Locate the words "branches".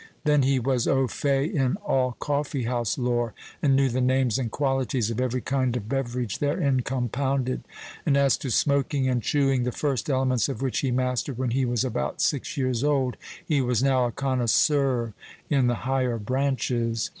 16.17-17.07